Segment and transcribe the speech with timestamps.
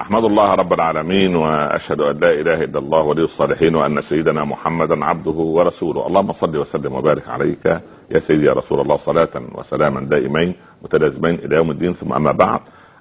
[0.00, 5.04] أحمد الله رب العالمين وأشهد أن لا إله إلا الله ولي الصالحين وأن سيدنا محمدا
[5.04, 6.06] عبده ورسوله.
[6.06, 7.80] اللهم صل وسلم وبارك عليك
[8.10, 11.94] يا سيدي يا رسول الله صلاة وسلاما دائمين متلازمين إلى يوم الدين.
[11.94, 12.60] ثم أما بعد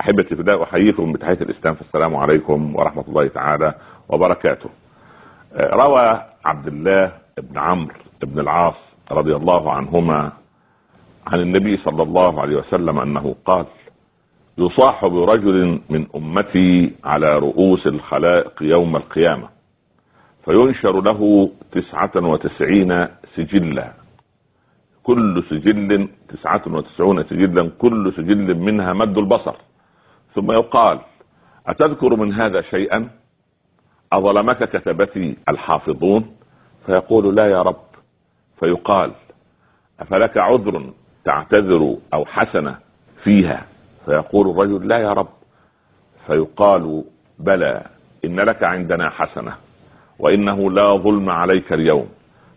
[0.00, 3.74] احبتي في الله أحييكم بتحية الإسلام فالسلام عليكم ورحمة الله تعالى
[4.08, 4.70] وبركاته.
[5.56, 8.78] روى عبد الله بن عمرو بن العاص
[9.12, 10.32] رضي الله عنهما
[11.26, 13.66] عن النبي صلى الله عليه وسلم أنه قال
[14.58, 19.48] يصاح برجل من أمتي على رؤوس الخلائق يوم القيامة
[20.44, 23.92] فينشر له تسعة وتسعين سجلا.
[25.02, 29.54] كل سجل تسعة وتسعون سجلا كل سجل منها مد البصر.
[30.34, 31.00] ثم يقال
[31.66, 33.08] أتذكر من هذا شيئا؟
[34.12, 36.36] أظلمك كتبتي الحافظون؟
[36.86, 37.86] فيقول لا يا رب.
[38.60, 39.10] فيقال
[40.00, 40.90] أفلك عذر
[41.24, 42.78] تعتذر أو حسنة
[43.16, 43.66] فيها؟
[44.06, 45.28] فيقول الرجل لا يا رب.
[46.26, 47.04] فيقال
[47.38, 47.82] بلى
[48.24, 49.54] إن لك عندنا حسنة
[50.18, 52.08] وإنه لا ظلم عليك اليوم.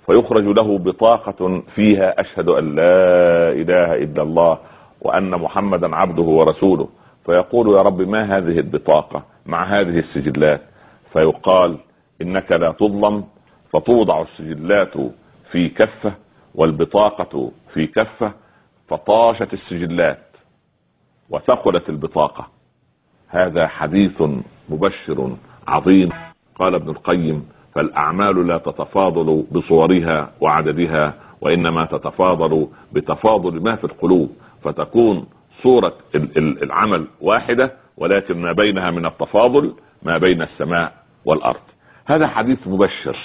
[0.05, 4.57] فيخرج له بطاقة فيها أشهد أن لا إله إلا الله
[5.01, 6.89] وأن محمدا عبده ورسوله.
[7.25, 10.61] فيقول يا رب ما هذه البطاقة؟ مع هذه السجلات.
[11.13, 11.77] فيقال
[12.21, 13.23] إنك لا تظلم
[13.73, 14.93] فتوضع السجلات
[15.52, 16.13] في كفة
[16.55, 18.31] والبطاقة في كفة
[18.87, 20.28] فطاشت السجلات.
[21.30, 22.47] وثقلت البطاقة.
[23.27, 24.23] هذا حديث
[24.69, 25.36] مبشر
[25.67, 26.09] عظيم.
[26.55, 35.25] قال ابن القيم فالأعمال لا تتفاضل بصورها وعددها وإنما تتفاضل بتفاضل ما في القلوب فتكون
[35.63, 35.94] صورة
[36.38, 40.93] العمل واحدة ولكن ما بينها من التفاضل ما بين السماء
[41.25, 41.61] والأرض.
[42.05, 43.17] هذا حديث مبشر.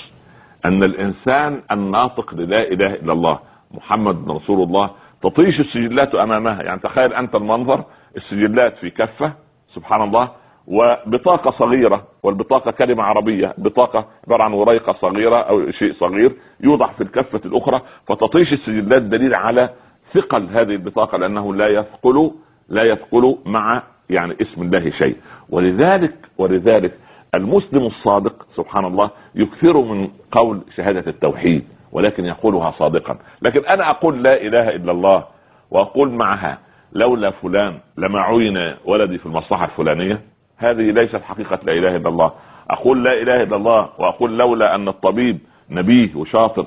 [0.64, 3.39] أن الإنسان الناطق للا إله إلا الله
[3.70, 4.91] محمد رسول الله
[5.25, 6.62] تطيش السجلات أمامها.
[6.62, 7.84] يعني تخيل أنت المنظر
[8.17, 9.33] السجلات في كفة
[9.75, 10.28] سبحان الله
[10.67, 17.00] وبطاقة صغيرة والبطاقة كلمة عربية بطاقة عبارة عن وريقة صغيرة أو شيء صغير يوضع في
[17.00, 19.70] الكفة الأخرى فتطيش السجلات دليل على
[20.13, 22.30] ثقل هذه البطاقة لأنه لا يثقل
[22.68, 25.17] لا يثقل مع يعني اسم الله شيء.
[25.51, 26.92] ولذلك ولذلك
[27.34, 31.64] المسلم الصادق سبحان الله يكثر من قول شهادة التوحيد.
[31.94, 33.16] ولكن يقولها صادقا.
[33.42, 35.24] لكن أنا أقول لا إله إلا الله
[35.70, 36.58] وأقول معها
[36.92, 40.20] لولا فلان لما عين ولدي في المصلحة الفلانية
[40.56, 42.33] هذه ليست حقيقة لا إله إلا الله.
[42.70, 45.38] أقول لا إله إلا الله وأقول لولا أن الطبيب
[45.70, 46.66] نبيه وشاطر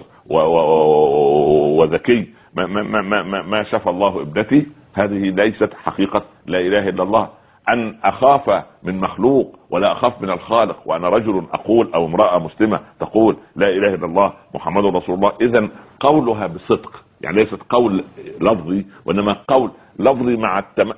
[1.79, 7.03] وذكي ما, ما, ما, ما, ما شفى الله ابنتي هذه ليست حقيقة لا إله إلا
[7.03, 7.29] الله.
[7.69, 13.37] أن أخاف من مخلوق ولا أخاف من الخالق وأنا رجل أقول أو امرأة مسلمة تقول
[13.55, 15.33] لا إله إلا الله محمد رسول الله.
[15.41, 15.67] اذا
[15.99, 18.03] قولها بصدق يعني ليست قول
[18.41, 20.91] لفظي وإنما قول لفظي مع التم...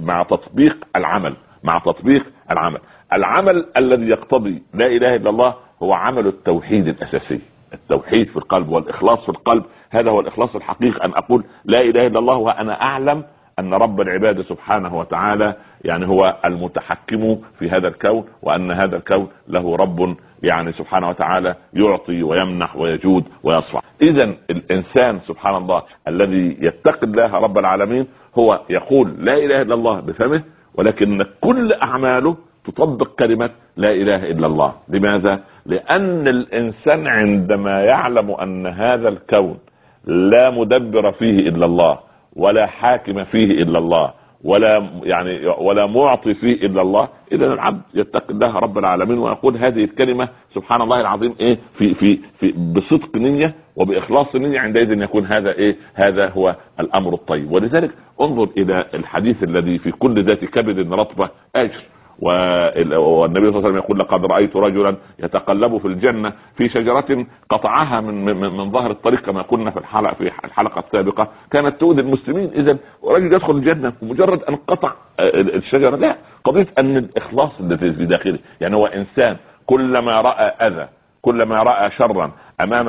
[0.00, 1.34] مع تطبيق العمل
[1.64, 2.78] مع تطبيق العمل.
[3.12, 7.40] العمل الذي يقتضي لا إله إلا الله هو عمل التوحيد الأساسي.
[7.74, 11.04] التوحيد في القلب والإخلاص في القلب هذا هو الإخلاص الحقيقي.
[11.04, 13.24] أن أقول لا إله إلا الله وأنا أعلم
[13.64, 15.54] أن رب العباد سبحانه وتعالى
[15.84, 22.22] يعني هو المتحكم في هذا الكون وأن هذا الكون له رب يعني سبحانه وتعالى يعطي
[22.22, 28.06] ويمنح ويجود ويصفع اذا الإنسان سبحان الله الذي يتقي الله رب العالمين
[28.38, 30.42] هو يقول لا إله إلا الله بفمه
[30.74, 34.74] ولكن كل أعماله تطبق كلمة لا إله إلا الله.
[34.88, 39.58] لماذا؟ لأن الإنسان عندما يعلم أن هذا الكون
[40.04, 41.98] لا مدبر فيه إلا الله
[42.36, 44.12] ولا حاكم فيه إلا الله
[44.44, 47.08] ولا يعني ولا معطي فيه إلا الله.
[47.32, 52.18] اذا العبد يتقي الله رب العالمين ويقول هذه الكلمة سبحان الله العظيم إيه في في
[52.40, 57.52] في بصدق نية وبإخلاص نية عندئذ يكون هذا إيه هذا هو الأمر الطيب.
[57.52, 57.90] ولذلك
[58.20, 61.82] انظر إلى الحديث الذي في كل ذات كبد رطبة أجر.
[62.18, 68.00] والنبي صلى الله عليه وسلم يقول لقد رأيت رجلا يتقلب في الجنة في شجرة قطعها
[68.00, 71.28] من من, من ظهر الطريق كما قلنا في الحلقة في الحلقة السابقة.
[71.50, 72.50] كانت تؤذي المسلمين.
[72.54, 75.96] إذا رجل يدخل الجنة مجرد أن قطع الشجرة.
[75.96, 78.38] لا قضية أن الإخلاص الذي في داخله.
[78.60, 79.36] يعني هو إنسان
[79.66, 80.88] كلما رأى أذى
[81.22, 82.86] كلما رأى شرا أمام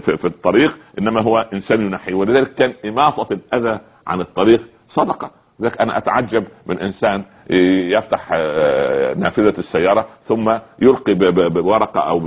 [0.00, 2.12] في الطريق إنما هو إنسان ينحي.
[2.12, 5.30] ولذلك كان إماطة الأذى عن الطريق صدقة.
[5.60, 10.52] لذلك أنا أتعجب من إنسان يفتح آه، نافذة السيارة ثم
[10.82, 11.14] يلقي
[11.48, 12.18] بورقه أو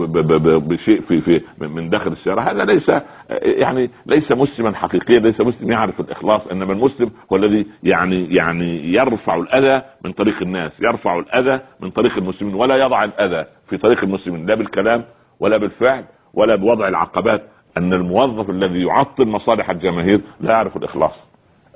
[0.59, 2.41] بشيء في في من داخل السيارة.
[2.41, 7.65] هذا ليس آه، يعني ليس مسلما حقيقيا ليس مسلم يعرف الإخلاص إنما المسلم هو الذي
[7.83, 13.45] يعني يعني يرفع الأذى من طريق الناس يرفع الأذى من طريق المسلمين ولا يضع الأذى
[13.69, 15.03] في طريق المسلمين لا بالكلام
[15.39, 17.43] ولا بالفعل ولا بوضع العقبات.
[17.77, 21.13] أن الموظف الذي يعطل مصالح الجماهير لا يعرف الإخلاص.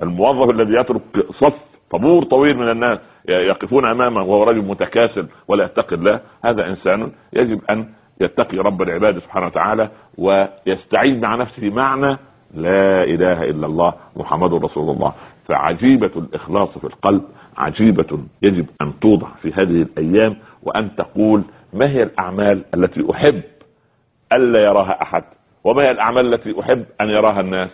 [0.02, 2.98] الموظف الذي يترك صف طابور طويل من الناس
[3.28, 6.20] يقفون أمامه وهو رجل متكاسل ولا يتقي الله.
[6.44, 7.86] هذا إنسان يجب أن
[8.20, 9.88] يتقي رب العباد سبحانه وتعالى
[10.18, 12.16] ويستعين مع نفسه معنى
[12.54, 15.12] لا إله إلا الله محمد رسول الله.
[15.48, 17.22] فعجيبة الإخلاص في القلب
[17.58, 21.42] عجيبة يجب أن توضع في هذه الأيام وأن تقول
[21.72, 23.42] ما هي الأعمال التي أحب
[24.32, 25.24] الا يراها أحد؟
[25.64, 27.70] وما هي الأعمال التي أحب أن يراها الناس؟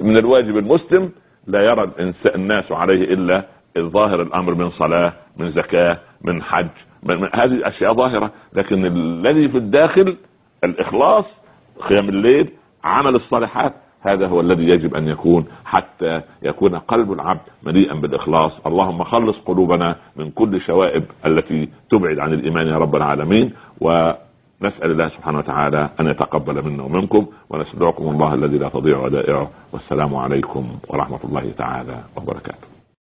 [0.00, 1.10] من الواجب المسلم
[1.46, 1.90] لا يرى
[2.34, 3.44] الناس عليه إلا
[3.78, 6.68] ظاهر الأمر من صلاة من زكاة من حج
[7.02, 8.30] من هذه أشياء ظاهرة.
[8.52, 10.16] لكن الذي في الداخل
[10.64, 11.24] الإخلاص
[11.88, 12.48] قيام الليل
[12.84, 18.60] عمل الصالحات هذا هو الذي يجب أن يكون حتى يكون قلب العبد مليئا بالإخلاص.
[18.66, 23.52] اللهم خلص قلوبنا من كل شوائب التي تبعد عن الإيمان يا رب العالمين.
[23.80, 27.26] ونسأل الله سبحانه وتعالى أن يتقبل منا ومنكم.
[27.50, 29.50] ونستودعكم الله الذي لا تضيع ودائعه.
[29.72, 32.75] والسلام عليكم ورحمة الله تعالى وبركاته.